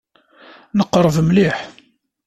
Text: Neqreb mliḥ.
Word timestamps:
Neqreb 0.77 1.15
mliḥ. 1.27 1.57